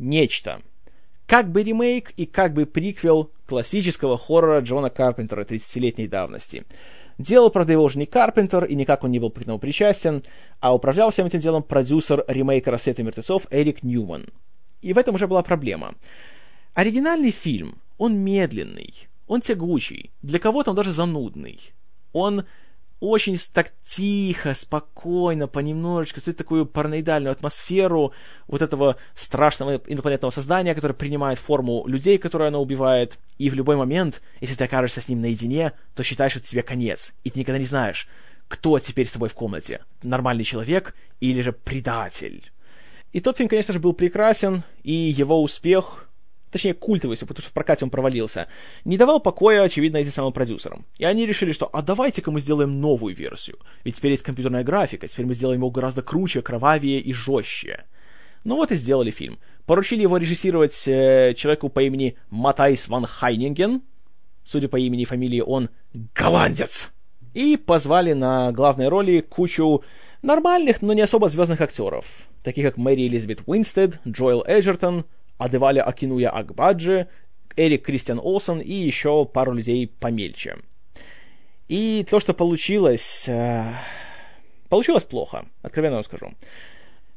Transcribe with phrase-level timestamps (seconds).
[0.00, 0.62] Нечто.
[1.26, 6.64] Как бы ремейк и как бы приквел классического хоррора Джона Карпентера 30-летней давности.
[7.18, 10.22] Делал, правда, его уже не Карпентер, и никак он не был к этому причастен,
[10.58, 14.28] а управлял всем этим делом продюсер ремейка «Рассвета мертвецов» Эрик Ньюман.
[14.80, 15.94] И в этом уже была проблема.
[16.72, 21.60] Оригинальный фильм, он медленный, он тягучий, для кого-то он даже занудный.
[22.14, 22.46] Он
[23.00, 28.12] очень так тихо, спокойно, понемножечку создает такую параноидальную атмосферу
[28.46, 33.76] вот этого страшного инопланетного создания, которое принимает форму людей, которые оно убивает, и в любой
[33.76, 37.58] момент, если ты окажешься с ним наедине, то считаешь, что тебе конец, и ты никогда
[37.58, 38.06] не знаешь,
[38.48, 42.50] кто теперь с тобой в комнате, нормальный человек или же предатель.
[43.12, 46.09] И тот фильм, конечно же, был прекрасен, и его успех
[46.50, 48.48] точнее культовый, потому что в прокате он провалился,
[48.84, 50.84] не давал покоя, очевидно, этим самым продюсерам.
[50.98, 53.58] И они решили, что а давайте-ка мы сделаем новую версию.
[53.84, 57.84] Ведь теперь есть компьютерная графика, теперь мы сделаем его гораздо круче, кровавее и жестче.
[58.44, 59.38] Ну вот и сделали фильм.
[59.66, 63.82] Поручили его режиссировать э, человеку по имени Матайс ван Хайнинген.
[64.44, 65.68] Судя по имени и фамилии, он
[66.14, 66.90] голландец.
[67.34, 69.84] И позвали на главной роли кучу
[70.22, 72.04] нормальных, но не особо звездных актеров,
[72.42, 75.04] таких как Мэри Элизабет Уинстед, Джоэл Эджертон,
[75.40, 77.08] Адевале Акиннуойе-Агбадже,
[77.56, 80.56] Эрик Кристиан Олсон и еще пару людей помельче.
[81.68, 83.24] И то, что получилось...
[83.26, 83.72] Э,
[84.68, 86.34] получилось плохо, откровенно вам скажу.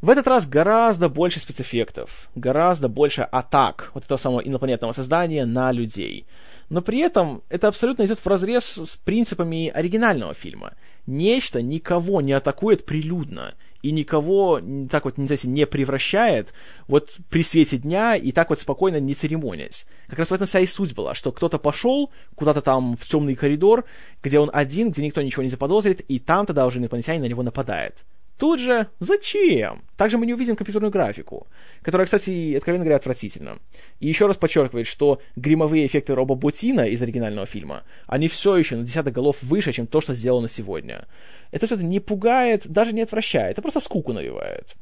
[0.02, 5.72] В этот раз гораздо больше спецэффектов, гораздо больше атак вот этого самого инопланетного создания на
[5.72, 6.26] людей.
[6.70, 10.74] Но при этом это абсолютно идет в разрез с принципами оригинального фильма.
[11.08, 13.54] Нечто никого не атакует прилюдно
[13.84, 16.54] и никого так вот, не знаете, не превращает
[16.88, 19.86] вот при свете дня и так вот спокойно не церемонясь.
[20.08, 23.36] Как раз в этом вся и суть была, что кто-то пошел куда-то там в темный
[23.36, 23.84] коридор,
[24.24, 27.44] где он один, где никто ничего не заподозрит, и там тогда уже инопланетянин на него
[27.44, 28.06] нападает.
[28.38, 29.84] Тут же зачем?
[29.96, 31.48] Также мы не увидим компьютерную графику,
[31.82, 33.60] которая, кстати, откровенно говоря, отвратительна.
[34.00, 38.76] И еще раз подчеркивает, что гримовые эффекты Роба Ботина из оригинального фильма, они все еще
[38.76, 41.08] на десяток голов выше, чем то, что сделано сегодня.
[41.52, 44.76] Это что-то не пугает, даже не отвращает, это просто скуку навевает.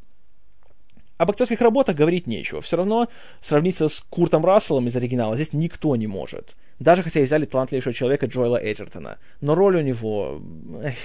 [1.17, 2.61] Об актерских работах говорить нечего.
[2.61, 3.07] Все равно
[3.41, 6.55] сравниться с Куртом Расселом из оригинала здесь никто не может.
[6.79, 9.19] Даже хотя и взяли талантливейшего человека Джоэла Эджертона.
[9.39, 10.41] Но роль у него...
[10.81, 10.95] Эх,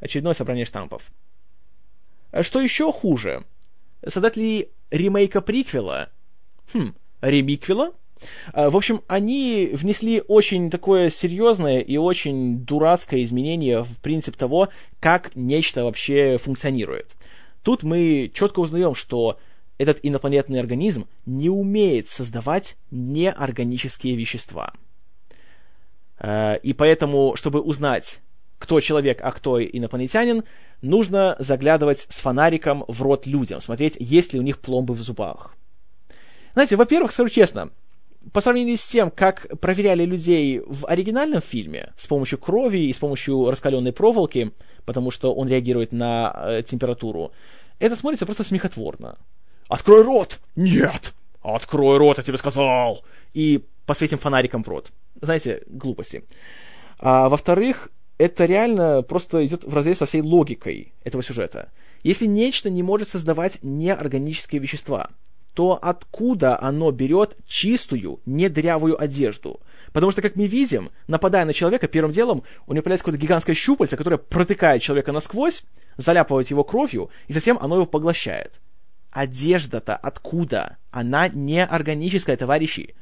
[0.00, 1.10] очередное собрание штампов.
[2.36, 3.44] А что еще хуже?
[4.06, 6.10] Создатели ремейка-приквела,
[6.70, 7.94] хм, ремиквела,
[8.52, 14.68] а, в общем, они внесли очень такое серьезное и очень дурацкое изменение в принцип того,
[15.00, 17.16] как нечто вообще функционирует.
[17.62, 19.38] Тут мы четко узнаем, что
[19.78, 24.74] этот инопланетный организм не умеет создавать неорганические вещества.
[26.18, 28.20] А, и поэтому, чтобы узнать,
[28.58, 30.44] кто человек, а кто инопланетянин,
[30.82, 35.54] нужно заглядывать с фонариком в рот людям, смотреть, есть ли у них пломбы в зубах.
[36.54, 37.70] Знаете, во-первых, скажу честно,
[38.32, 42.98] по сравнению с тем, как проверяли людей в оригинальном фильме с помощью крови и с
[42.98, 44.52] помощью раскаленной проволоки,
[44.84, 47.32] потому что он реагирует на э, температуру,
[47.78, 49.18] это смотрится просто смехотворно.
[49.68, 51.12] «Открой рот!» «Нет!»
[51.42, 54.90] «Открой рот, я тебе сказал!» И посветим фонариком в рот.
[55.20, 56.24] Знаете, глупости.
[56.98, 61.70] А, во-вторых, это реально просто идет в разрез со всей логикой этого сюжета.
[62.02, 65.10] Если нечто не может создавать неорганические вещества,
[65.54, 69.60] то откуда оно берет чистую, недрявую одежду?
[69.92, 73.54] Потому что, как мы видим, нападая на человека, первым делом у него появляется какое-то гигантское
[73.54, 75.64] щупальце, которое протыкает человека насквозь,
[75.96, 78.60] заляпывает его кровью, и затем оно его поглощает.
[79.10, 80.76] Одежда-то откуда?
[80.90, 82.94] Она неорганическая, товарищи.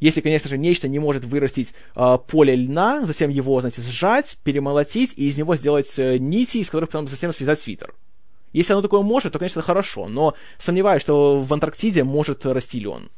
[0.00, 5.14] Если, конечно же, нечто не может вырастить э, поле льна, затем его, знаете, сжать, перемолотить
[5.16, 7.94] и из него сделать э, нити, из которых потом затем связать свитер.
[8.52, 13.10] Если оно такое может, то, конечно, хорошо, но сомневаюсь, что в Антарктиде может расти лен.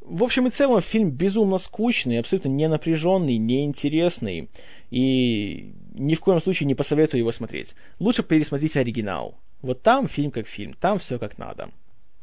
[0.00, 4.48] В общем и целом, фильм безумно скучный, абсолютно не напряженный, неинтересный,
[4.90, 7.74] и ни в коем случае не посоветую его смотреть.
[7.98, 9.38] Лучше пересмотрите оригинал.
[9.60, 11.68] Вот там фильм как фильм, там все как надо.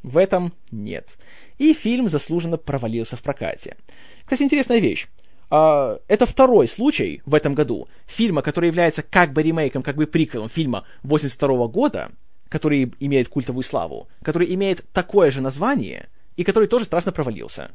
[0.05, 1.17] В этом нет.
[1.57, 3.75] И фильм заслуженно провалился в прокате.
[4.23, 5.07] Кстати, интересная вещь.
[5.49, 10.05] Uh, это второй случай в этом году фильма, который является как бы ремейком, как бы
[10.05, 12.11] приквелом фильма 82 года,
[12.49, 17.71] который имеет культовую славу, который имеет такое же название и который тоже страшно провалился.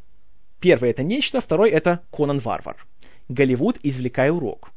[0.60, 2.86] Первый это нечто, второй это Конан Варвар.
[3.28, 4.70] Голливуд, извлекая урок.